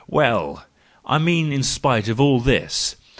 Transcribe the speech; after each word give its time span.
Well—I 0.07 1.19
mean 1.19 1.53
in 1.53 1.61
spite 1.61 2.07
of 2.07 2.19
all 2.19 2.39
this! 2.39 2.95